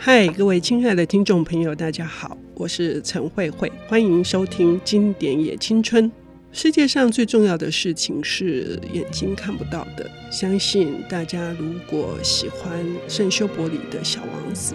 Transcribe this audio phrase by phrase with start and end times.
[0.00, 6.08] 嗨，各位亲爱的听众朋友，大家好，我是陈慧慧，欢迎收听《经典也青春》。
[6.52, 10.08] 世界上最重要的事情是眼睛看不到的。
[10.30, 14.74] 相信大家如果喜欢圣修伯里的《小王子》，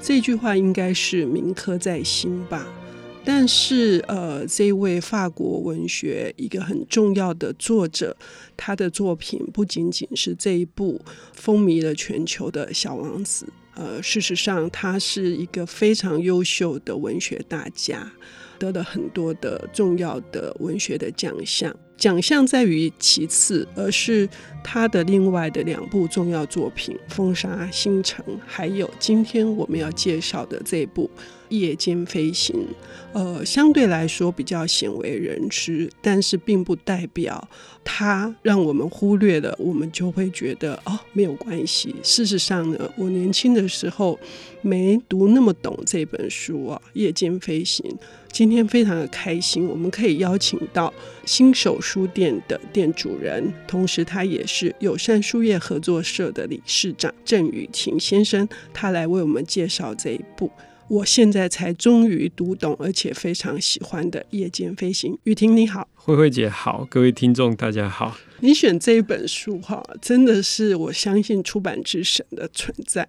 [0.00, 2.66] 这句话应该是铭刻在心吧。
[3.24, 8.16] 但是，呃，这位法国文学一个很重要的作者，
[8.56, 10.98] 他的作品不仅仅是这一部
[11.34, 13.44] 风靡了全球的《小王子》。
[13.74, 18.12] 呃，事实上，他是一个非常优秀的文学大家，
[18.58, 21.74] 得了很多的重要的文学的奖项。
[22.02, 24.28] 奖项在于其次，而是
[24.64, 31.08] 他的另外的两部重要作品《风沙星辰》，还有今天我们要介绍的这部。
[31.48, 32.66] 夜间飞行，
[33.12, 37.46] 呃，相对来说比较鲜为人知，但是并不代表
[37.84, 41.94] 它让我们忽略了，我们就会觉得哦，没有关系。
[42.02, 44.18] 事实上呢，我年轻的时候
[44.62, 47.84] 没读那么懂这本书啊，《夜间飞行》。
[48.32, 50.90] 今天非常的开心，我们可以邀请到
[51.26, 60.50] 新手书店的店主人，同时他也是友善书业合作社的理事长郑雨晴先生，他来为我们介绍这一部。
[60.88, 65.12] 我现在才终于读懂，而且非常喜欢的《夜间飞行》。
[65.24, 68.16] 雨婷你好，慧慧姐好，各位听众大家好。
[68.40, 73.08] 你选这一本书哈，真的是我相信出版之神的存在。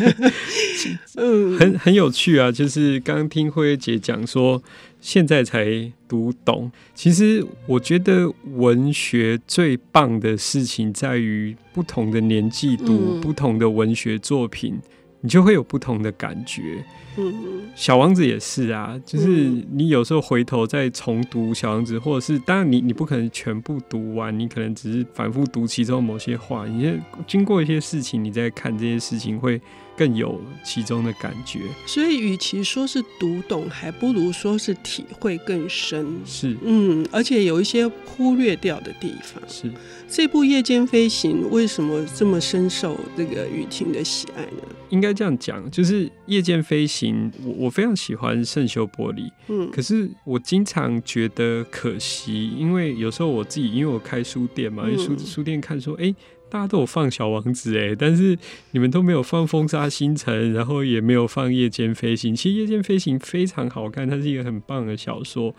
[1.16, 4.62] 嗯，很很有趣啊，就是刚刚听慧慧姐讲说，
[5.06, 5.64] 现在才
[6.08, 6.68] 读懂。
[6.92, 14.80] 其实我觉得文学最棒的事情在于不同的年纪读不同的文学作品。
[15.20, 16.84] 你就会有不同的感觉，
[17.16, 17.34] 嗯，
[17.74, 29.60] 小王子也是啊，就是你有时候回头再重读小王子，或者是当然你你不可能全部读完，你可能只是反复读其中某些话，你经过一些事情，你再看这些事情会。
[29.96, 36.20] 更有其中的感觉，所以与其说是读懂，还不如说是体会更深。
[36.24, 39.42] 是，嗯，而且有一些忽略掉的地方。
[39.48, 39.72] 是，
[40.08, 44.62] 这部《夜间飞行》为什么这么深受这个雨婷的喜爱呢？
[44.90, 49.30] 应该这样讲，就是《夜间飞行》，我我非常喜欢圣修玻璃。
[49.48, 56.16] 嗯，可是我经常觉得可惜，因为有时候我自己，因为我开书店嘛，因为书书店看说，哎、欸。
[56.48, 58.38] 大家都有放小王子哎，但是
[58.70, 62.34] 你们都没有放风沙星辰，然后也没有放夜间飞行。
[62.34, 65.54] 其实夜间飞行非常好看，它是一个很棒的小说。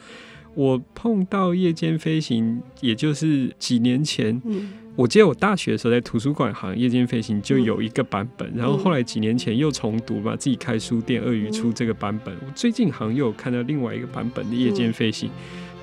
[0.55, 12.33] 我碰到夜间飞行，也就是几年前，嗯、我记得我大学的时候在图书馆，好像夜间飞行就有一个版本，嗯、然后后来几年前又重读嘛，自己开书店，鳄鱼出这个版本。
[12.43, 15.29] 我最近好像又有看到另外一个版本的夜间飞行。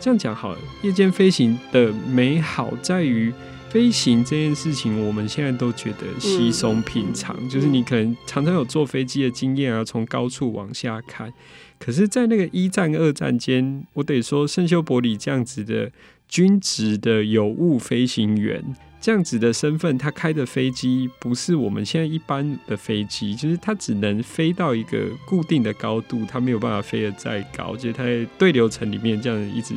[0.01, 3.33] 这样讲好了，夜间飞行的美好在于。
[3.75, 11.33] 飞行这件事情，我们现在都觉得稀松平常，嗯、就是你可能常常有坐飞机的经验啊，从高处往下看。
[11.81, 15.91] 可是，在那个一战、二战间，我得说，圣修伯里这样子的
[16.29, 18.63] 军职的有物飞行员，
[19.01, 29.75] 这样子的身份，他开的飞机不是我们现在一般的飞机，就是他只能飞到一个固定的高度，他没有办法飞得再高，就是他在对流层里面这样一直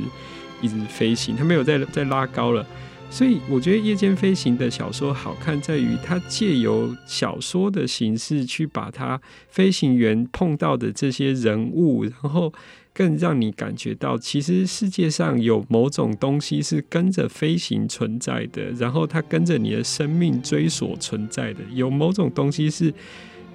[0.62, 2.64] 一直飞行，他没有再再拉高了。
[3.10, 9.20] 所以我觉得《夜间飞行》的小说好看，在于它借由小说的形式去把它
[9.50, 12.54] 飞行员碰到的这些人物，然后
[12.94, 21.62] 更让你感觉到，其实世界上有某种东西是跟着飞行存在的，然后它跟着你的生命追索存在的。
[21.74, 22.94] 有某种东西是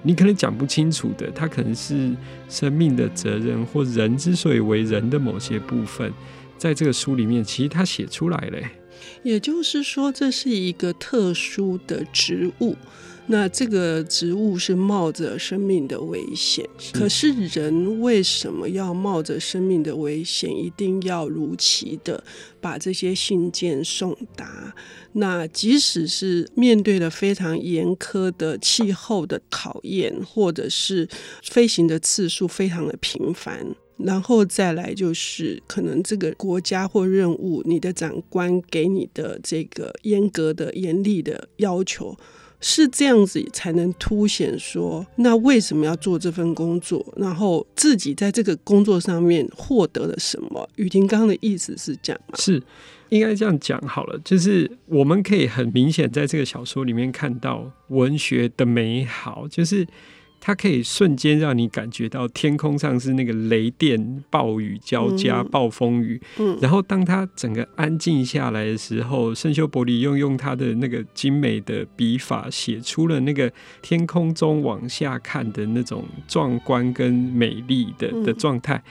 [0.01, 2.11] 你可能讲不清楚的，它可能是
[2.49, 6.11] 生命的责任，或人之所以为人的某些部分，
[6.57, 8.57] 在这个书里面，其实它写出来了。
[9.23, 12.75] 也就是说，这是一个特殊的植物。
[13.25, 16.67] 那这个植物是冒着生命的危险。
[16.77, 16.91] 是。
[16.91, 22.21] 可是人为什么要冒着生命的危险，一定要如期的
[22.59, 24.75] 把这些信件送达？
[25.13, 31.07] 那即使是面对了非常严苛的气候的考验，或者是
[31.43, 33.73] 飞行的次数非常的频繁。
[34.03, 42.17] 然后再来就是，可能这个国家或任务，你的长官给你的这个严格的、严厉的要求，
[42.59, 47.05] 是这样子才能凸显说，那为什么要做这份工作？
[47.15, 50.69] 然后自己在这个工作上面获得了什么？
[50.75, 52.35] 雨婷刚刚的意思是这样吗？
[52.37, 52.61] 是，
[53.09, 59.87] 应该这样讲好了，就是我们可以很明显在这个小说里面看到文学的美好，就是。
[60.45, 66.21] 它可以瞬间让你感觉到天空上是那个雷电、暴雨交加、暴风雨。
[66.37, 73.49] 嗯，然后当它整个安静下来的时候，圣修伯里用用他的那个精美的笔法，写出了那个
[73.81, 78.83] 天空中往下看的那种壮观跟美丽的的状态。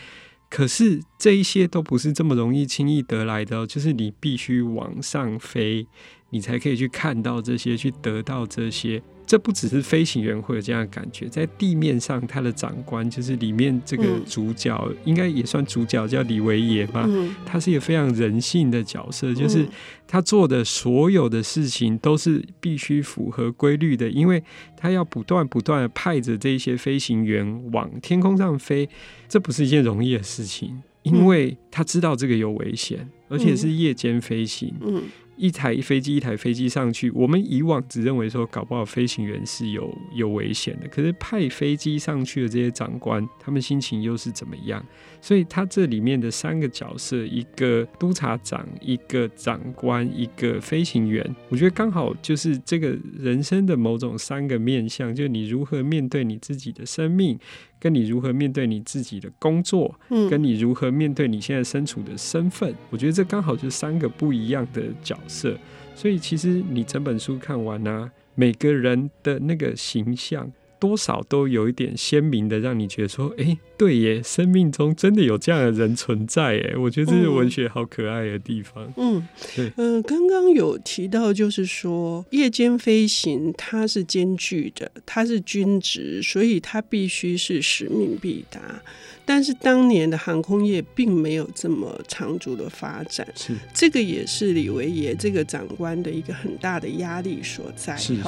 [0.49, 5.87] 可是这一些都不是这么容易轻易得来的哦，就是你必须往上飞，
[6.33, 9.01] 你才可以去看到这些，去得到这些。
[9.25, 17.07] 这不只是飞行员会有这样的感觉，在地面上，他的长官就是里面这个主角，嗯、应该也算主角，叫李维也吧。
[17.09, 19.67] 嗯、他是一个非常人性的角色，就是
[20.07, 24.43] 他做的所有的事情都是必须符合规律的，因为
[24.77, 28.87] 他要不断不断的派着这些飞行员往天空上飞，
[29.29, 34.75] 这不是一件容易的事情，因为他知道这个有危险，而且是夜间飞行。
[34.83, 35.03] 嗯嗯
[35.37, 44.85] 一台飞机一台飞机上去，我们以往只认为说搞不好飞行员是有有危险的，可是派飞机上去的这些长官，他们心情又是怎么样？
[45.23, 57.39] 所以他这里面的三个角色，一个督察长，一个长官，一个飞行员，我觉得刚好就是这个人生的某种三个面向，就是你如何面对你自己的生命。
[57.79, 65.59] 跟你如何面对你自己的工作，嗯，跟你如何面对你现在身处的身份，我觉得这刚好就是三个不一样的角色。
[65.97, 70.49] 所以其实你整本书看完啊，每个人的那个形象。
[70.83, 76.75] 多少都有一点鲜明的，让你觉得说，哎、欸，对耶，生命中真的有这样的人存在耶。
[76.77, 78.93] 我觉得这是文学好可爱的地方。
[78.97, 79.25] 嗯，
[79.55, 88.83] 对，嗯、呃，刚刚有提到，就是说夜间飞行它是艰巨的，它是军职，所以它必须是使命必达。
[89.25, 97.97] 但是当年的航空业并没有这么长足的发展，是这个也是李维爷这个长官的一个很大的压力所在。
[97.97, 98.23] 是是。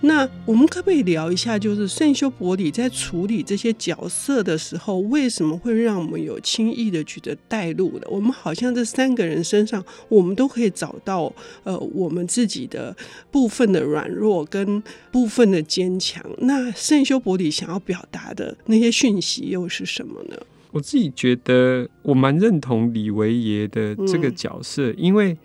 [0.00, 8.06] 那我们可不可以聊一下，就是圣修伯里在处理这些角色的时候，为什么会让我们有轻易的觉得带入的？
[8.08, 11.32] 我们好像这三个人身上，我们都可以找到
[11.64, 12.96] 呃我们自己的
[13.32, 14.80] 部分的软弱跟
[15.10, 16.24] 部分的坚强。
[16.38, 20.36] 那圣修伯里想要表达的那些讯息又是什么呢？
[20.70, 25.36] 我自己觉得我蛮认同李维爷的这个角色，嗯、因为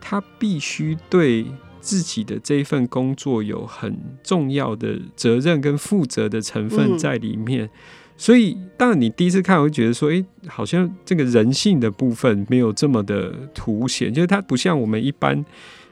[0.00, 1.44] 他必须对。
[1.80, 7.70] 自己的这一份工作有很重要的责任跟负责的成分在里面，嗯、
[8.16, 15.44] 所以当然你第一次看会觉得说，诶，好像这个人性的部分没有这么的凸显，就是它不像我们一般。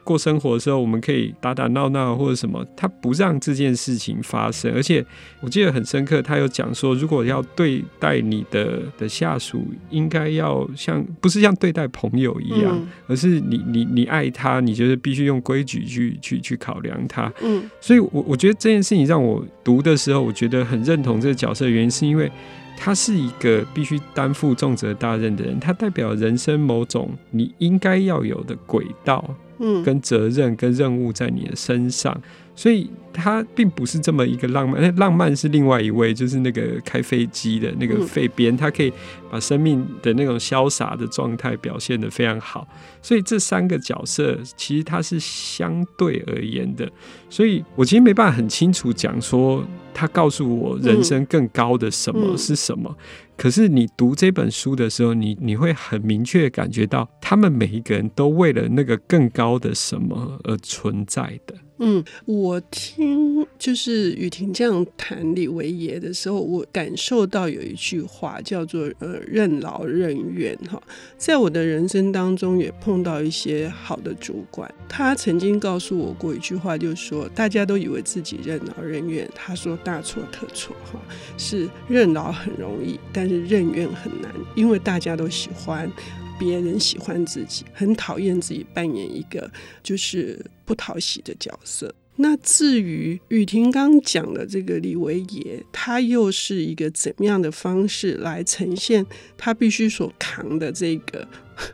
[0.06, 4.72] 过生活的时候，我们可以打打闹闹或者什么，他不让这件事情发生。
[4.72, 5.04] 而且
[5.40, 17.32] 我记得很深刻，他有讲说，如果要对待你的的下属，应该要像不是像对待朋友一样，嗯、而是你你你爱他，你就是必须用规矩去去去考量他。
[17.42, 22.30] 嗯，所以我我觉得这件事情让我读的时候，我觉得很认同这个角色的原因，是因为
[22.76, 29.24] 他是一个必须担负重责大任的人，他代表人生某种你应该要有的轨道。
[29.58, 32.14] 嗯，跟责任跟任务在你的身上，
[32.56, 34.80] 所以他并不是这么一个浪漫。
[34.80, 38.92] 那浪漫是另外一位，就是那个开飞机的那个费边，他可以
[39.30, 42.66] 把生命的那种潇洒的状态表现得非常好。
[43.00, 46.90] 所以这三个角色其实他是相对而言的。
[47.28, 49.62] 所以我其实没办法很清楚讲说，
[49.92, 52.96] 他告诉我人生更高的什么是什么。
[53.36, 61.54] 可是你读这本书的时候，你你会很明确感觉到，他们每一个人都为了那个更高的什么而存在的。
[61.78, 70.82] 嗯，我听就是雨婷这样谈李维爷的时候，我感受到有一句话叫做“呃，任劳任怨”哈。
[71.18, 80.98] 在我的人生当中，也碰到一些好的主管，他曾经告诉我过一句话，就是说大家都以为自己任劳任怨，他说大错特错哈，
[81.36, 85.90] 是任劳很容易，但是任怨很难，因为大家都喜欢。
[86.38, 89.50] 别人喜欢自己，很讨厌自己扮演一个
[89.82, 91.94] 就是不讨喜的角色。
[92.18, 99.04] 那至于雨婷刚讲的这个李维爷，他又是一个怎么样的方式来呈现
[99.36, 101.28] 他必须所扛的这个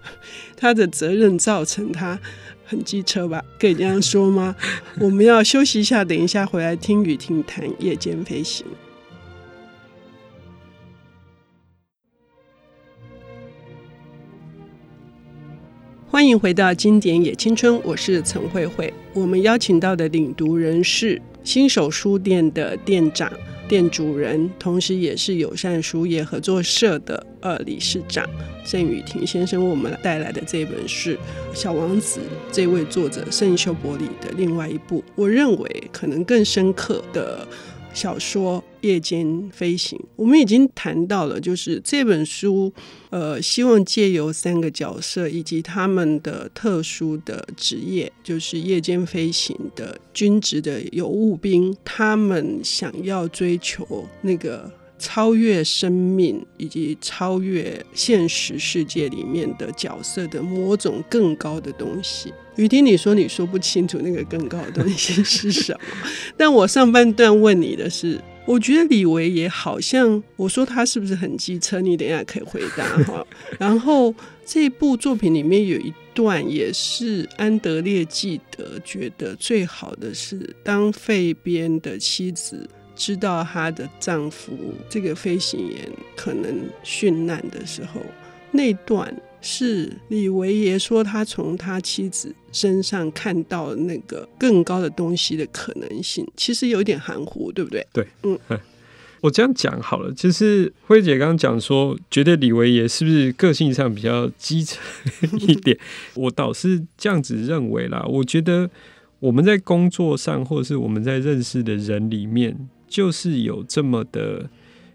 [0.57, 2.19] 他的责任，造成他
[2.65, 3.45] 很机车吧？
[3.61, 4.57] 可以这样说吗？
[4.99, 8.67] 我们要休息一下，等一下回来听雨婷谈夜间飞行。
[16.13, 18.93] 欢迎回到经典也青春，我是陈慧慧。
[19.15, 23.33] 我们邀请到的领读人是新手书店的店长、
[23.67, 28.29] 店主人，同时也是友善书业合作社的呃理事长
[28.63, 31.17] 郑雨婷先生为我们带来的这本是
[31.55, 32.21] 《小王子》
[32.53, 37.49] 这位作者圣修伯里的另外一部，我认为可能更深刻的
[37.95, 42.73] 小说《夜间飞行》，我们已经谈到了，就是这本书，
[43.11, 54.71] 呃，希望借由三个角色以及他们的特殊的职业，就是夜间飞行的军职的游务兵，他们想要追求那个。
[54.99, 62.33] 超越生命以及超越现实世界里面的角色的某种更高的东西。
[62.57, 65.81] 雨婷，你说你说不清楚那个更高的东西是什么？
[66.37, 71.81] 但我上半段问你的是，我觉得李维也好像我说他是不是很机车？
[71.81, 73.27] 你等一下可以回答哈。
[73.59, 82.69] 然后这部作品里面有一段也是安德烈记得觉得最好的是，当费边的妻子。
[82.95, 84.53] 知道她的丈夫
[84.89, 85.79] 这个飞行员
[86.15, 88.03] 可能殉难的时候，
[88.51, 97.87] 那段是李维爷说他从他妻子身上看到那个更高的东西的可能性，其实有点含糊，对不对？
[97.93, 98.39] 对，嗯，
[99.21, 104.81] 我这样讲好了，就是慧姐刚刚讲说，觉得李维爷是不是个性上比较基层
[105.41, 105.77] 一点？
[106.15, 108.03] 我倒是这样子认为啦。
[108.09, 108.71] 我觉得
[109.19, 112.69] 我们在工作上，或者是我们在认识的人里面。
[112.93, 114.51] 就是有这么的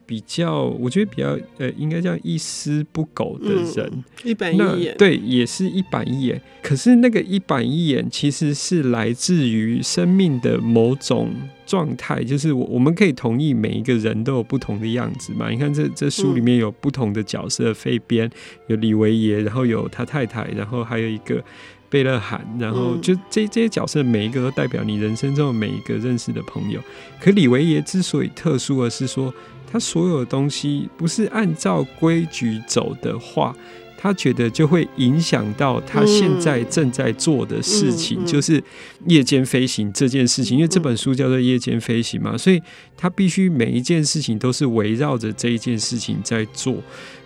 [0.08, 6.42] 比较，我觉得比较呃，应该叫一丝不苟的人，嗯、一板一眼，对，也是一板一眼。
[6.64, 11.32] 可是那个一板一眼，其实是来自于生命的某种
[11.66, 12.24] 状态。
[12.24, 15.50] 就是我我们可以同意，每一个人都有不同的样子嘛。
[15.50, 18.32] 你看这这书里面有不同的角色，费边、嗯、
[18.68, 21.44] 有李维爷，然后有他太太，然后还有一个。
[21.90, 26.82] 贝勒罕，然后就这这些角色，每一个都代表你人生中的每一个认识的朋友。
[27.20, 29.34] 可李维爷之所以特殊的是说，
[29.72, 33.56] 他所有的东西不是按照规矩走的话，
[33.98, 38.64] 他觉得就会影响到他现在正在做的事情，就是
[39.08, 40.56] 夜间飞行这件事情。
[40.58, 42.62] 因为这本书叫做《夜间飞行》嘛，所以
[42.96, 46.78] 他必须每一件事情都是围绕着这一件事情在做。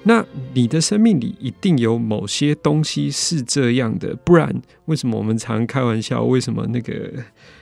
[0.03, 6.23] 那你的生命里一定有某些东西是这样的，不然为什么我们常开玩笑？
[6.23, 7.11] 为什么那个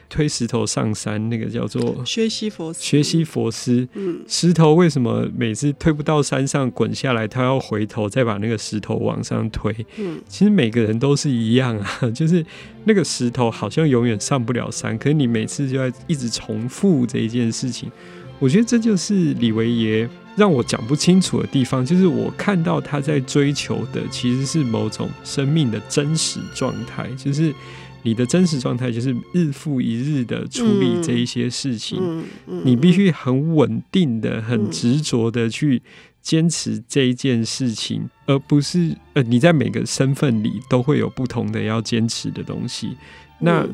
[0.10, 2.82] 推石头上山，那个叫做薛西佛斯？
[2.82, 9.74] 薛西佛斯，嗯，石头为什么每次推不到山上滚下来，他要回头再把那个石头往上推？
[9.98, 12.46] 嗯，其实每个人都是一样啊， 就是
[12.86, 17.92] 那个石头好像永远上不了山，可是你每次就要一直重复这一件事情。
[18.39, 20.10] 我觉得这就是李维爷。
[20.36, 27.54] 让我讲不清楚的地方，就是我看到他在追求的其实是某种生命的真实状态，就是
[28.03, 32.24] 你的真实状态，就是日复一日的处理这一些事情，
[32.63, 35.82] 你必须很稳定的、很执着的去
[36.22, 42.96] 坚持这一件事情，而不是呃你在每个身份里都会有不同的要坚持的东西。
[43.41, 43.65] 那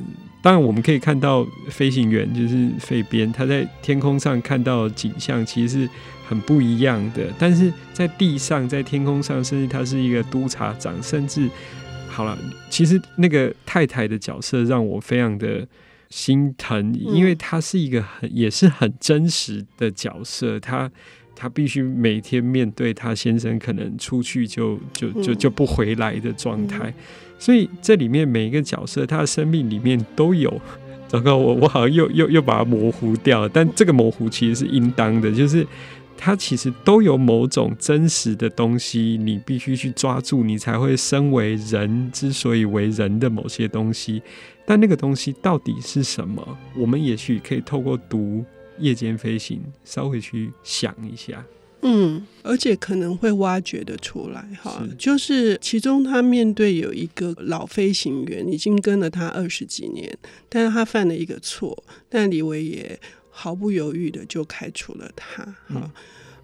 [0.44, 5.90] 当然，我们可以看到飞行员就是费边，他在天空上看到的景象其实是
[6.28, 7.34] 很不一样的。
[7.40, 11.50] 但是在地上，在天空上，甚至他是一个督察长，甚至
[12.16, 12.38] 好了，
[12.70, 15.68] 其实那个太太的角色让我非常的
[16.10, 20.90] 心疼，因为她是一个很也是很真实的角色，她。
[21.38, 26.94] 她必须每天面对她先生可能出去就就就就不回来的状态。
[27.38, 30.62] 所以这里面每一个角色，她的生命里面都有。
[31.10, 33.50] 糟糕，我我好像又又又把它模糊掉了。
[33.50, 35.68] 但这个模糊其实是应当的，就是
[36.18, 44.22] 他其实都有某种真实的东西，你必须去抓住，你才会身为人之所以为人的某些东西。
[44.66, 46.58] 但那个东西到底是什么？
[46.76, 48.18] 我们也许可以透过读
[48.80, 51.46] 《夜间飞行》稍微去想一下。
[51.88, 60.18] 嗯，而且可能会挖掘的出来哈，就是其中他面对有一个老飞行员，已经跟了他二十几年，
[60.50, 63.00] 但是他犯了一个错，但李维也
[63.38, 65.92] 毫不犹豫的就开除了他哈，嗯、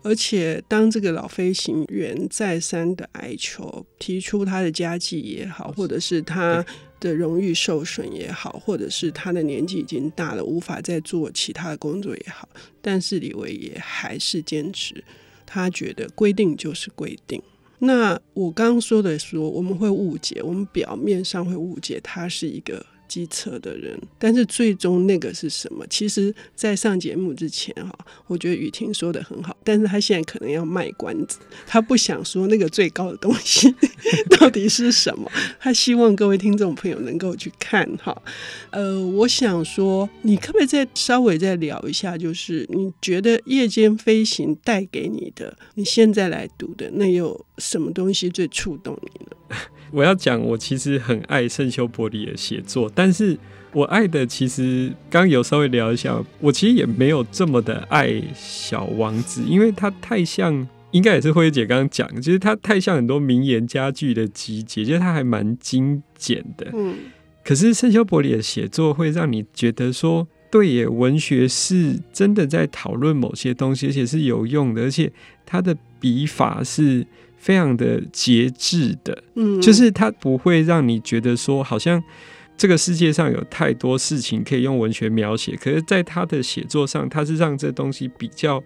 [0.04, 6.64] 而且当这个老飞行员再三的哀求，提出他的家计也好，或者是他
[7.00, 12.50] 的荣誉受损也好，或者是他的年纪已经大了，无法再做其他的工作也好，
[12.82, 15.02] 但是李维也还是坚持。
[15.46, 17.42] 他觉得规定就是规定。
[17.80, 22.86] 那我刚刚说的说，我们会误解，我们表面上会误解他是一个。
[23.12, 25.86] 机车的人，但是最终那个是什么？
[25.90, 27.94] 其实，在上节目之前哈，
[28.28, 33.76] 我觉得雨婷说的很好，但是他现在可能要卖关子，他不想说那个最高的东西
[34.40, 38.16] 到底是什么，他希望各位听众朋友能够去看哈。
[38.70, 49.58] 呃，我想说，你可不可以再稍微再聊一下，就是你觉得夜间飞行带给你的，你现在来读的，那有什么东西最触动你呢？
[49.92, 53.38] 我要讲，我其实很爱圣修伯里的写作，但是
[53.72, 66.68] 我爱的其实刚有稍微聊一下，我其实也没有这么的爱小王子，因为他太像，应该也是慧慧姐刚刚讲，其实他太像很多名言佳句的集结，就是他还蛮精简的。
[66.74, 66.96] 嗯，
[67.44, 75.12] 可是圣修伯里的写作会让你觉得说，对耶，文学是真的在讨论某些东西，而且是有用的，而且
[75.46, 77.08] 他的笔法是。
[77.42, 82.00] 非常的节制的，嗯，就是他不会让你觉得说，好像
[82.56, 85.56] 这个世界上有太多事情可以用文学描写。
[85.56, 88.64] 可是，在他的写作上，他是让这东西比较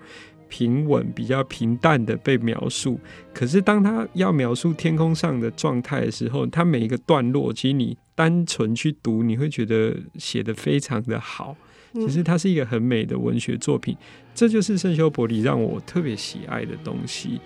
[0.50, 3.00] 平稳、比较平淡的被描述。
[3.34, 11.56] 可是，当他要描述天空上的状态的时候，他每一个段落，其实你单纯去读，你会觉得写得非常的好。
[11.96, 13.96] 其实，它是一个很美的文学作品。
[14.34, 17.40] 这就是圣修伯里让我特别喜爱的东西。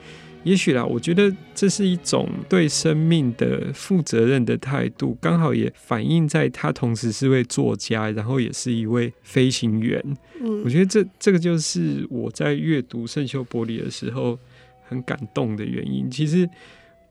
[0.44, 10.03] 也许啦，我觉得这是一种对生命的负责任的态度，刚好也反映在他同时是位作家，然后也是一位飞行员。
[10.41, 14.39] 嗯，我觉得这这个就是我在阅读圣修伯里的时候
[14.88, 16.10] 很感动的原因。
[16.10, 16.50] 其实。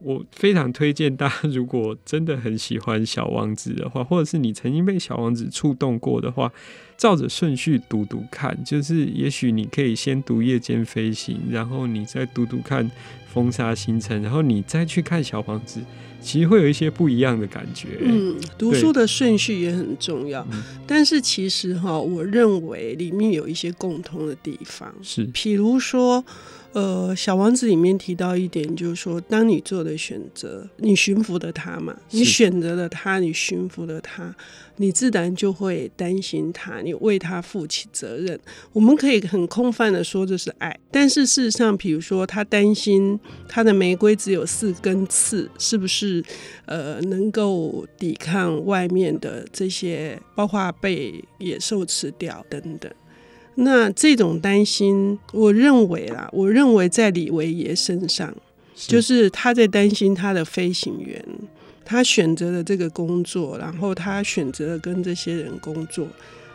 [0.00, 6.52] 我非常推荐大家，如果真的很喜欢《小王子》的话，或者是你曾经被《小王子》触动过的话，
[6.96, 8.56] 照着顺序读读看。
[8.64, 12.84] 就是也许你可以先读《夜间飞行》，然后你再读读看
[13.32, 15.80] 《风沙星辰》，然后你再去看《小王子》，
[16.20, 17.88] 其实会有一些不一样的感觉。
[18.00, 20.46] 嗯，读书的顺序也很重要。
[20.52, 26.24] 嗯，但是其实哈，我认为里面有一些共通的地方，是，譬如说。
[26.75, 34.37] 呃，小王子里面提到一点，就是说，当你做的选择，你驯服了他嘛，你选择了他，你驯服了他，
[34.76, 38.38] 你自然就会担心他，你为他负起责任。
[38.75, 46.22] 我们可以很空泛的说这是爱，但是事实上，比如说他担心他的玫瑰只有四根刺，是不是
[46.66, 52.92] 呃能够抵抗外面的这些，包括被野兽吃掉等等。
[53.60, 58.32] 那这种担心，我认为啦，我认为在李维爷身上，
[58.76, 61.20] 就是他在担心他的飞行员，
[61.84, 66.06] 他选择了这个工作，然后他选择了跟这些人工作，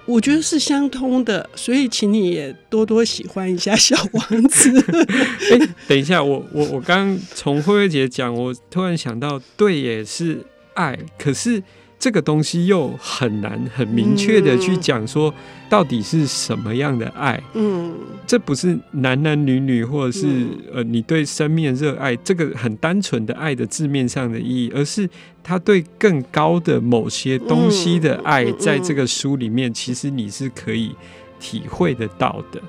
[0.05, 1.49] 我觉得是相通的。
[1.55, 4.71] 所以，请你也多多喜欢一下小王子。
[5.51, 10.39] 欸，等一下，我我我刚从慧慧姐讲，我突然想到，对，也是
[10.75, 11.61] 爱，可是。
[12.03, 15.33] 这个东西又很难很明确的去讲说
[15.69, 17.95] 到底是什么样的爱，嗯，
[18.27, 25.09] 这不是男男女女或者是呃你对生命的热爱这个很单纯的爱的字面上的意义，而是
[25.41, 30.93] 他对更高的某些东西的爱，在这个书里面其实你是可以
[31.39, 32.61] 体会得到的。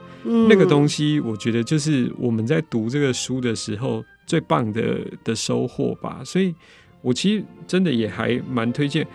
[0.49, 6.55] 那个东西，我觉得就是我们在读这个书的时候最棒的的收获吧，所以。
[7.05, 9.07] 我其实真的也还蛮推荐，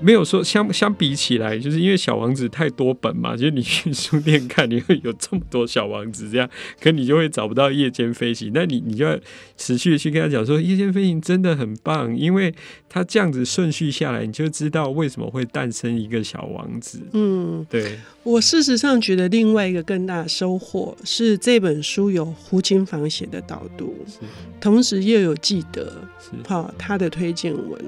[0.00, 6.48] 没有说相相比起来，就是因为小王子太多本嘛，就是你去书店看，你会有这么多小王子这样，
[6.80, 8.52] 可你就会找不到夜间飞行。
[8.54, 9.18] 那你你就要
[9.56, 12.54] 持续的去跟他讲说，夜间飞行真的很棒，因为
[12.88, 17.00] 他这样子顺序下来，你就知道为什么会诞生一个小王子。
[17.12, 17.98] 嗯，对。
[18.22, 23.96] 我事实上觉得另外一个更大的收获是这本书有胡金房写的导读，
[24.60, 25.92] 同时又有记得
[26.46, 27.80] 好他的推荐文，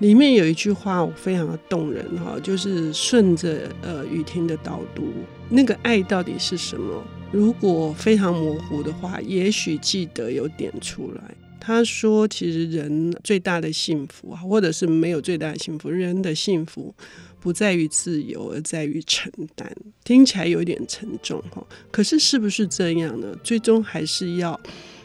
[0.00, 5.12] 里面有一句话我非常的动人哈，就是顺着呃雨婷的导读，
[5.48, 7.02] 那个爱到底是什么？
[7.30, 11.22] 如果非常模糊的话，也许记得有点出来。
[11.60, 16.94] 他说，其实人最大的幸福啊，或者是没有最大的幸福，人的幸福。
[17.38, 19.74] 不在于自由，而在于承担。
[20.04, 23.34] 听起来有点沉重哈，可是是不是这样呢？
[23.42, 24.60] 最终还是要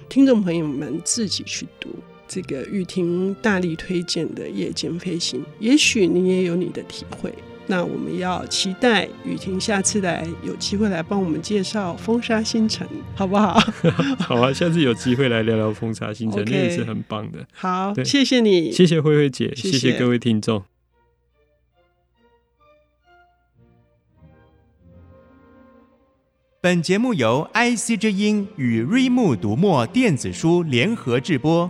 [0.09, 1.89] 听众朋友们自己去读
[2.27, 7.33] 这个雨婷大力推荐的《夜间飞行》，也许你也有你的体会。
[7.67, 13.59] 那我们要期待雨婷下次来有机会来帮我们介绍《风沙星辰》，好不好？
[14.21, 17.47] 好啊，下次有机会来聊聊《风沙星辰》，那也是很棒的。
[17.53, 20.63] 好，谢谢你，谢谢慧慧姐，谢谢，谢谢各位听众。
[26.61, 31.69] 本节目由 IC 之音与瑞木读墨电子书联合制播，